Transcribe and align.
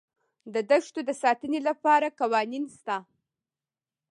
د 0.53 0.55
دښتو 0.69 0.99
د 1.07 1.11
ساتنې 1.23 1.59
لپاره 1.67 2.07
قوانین 2.19 2.65
شته. 2.77 2.97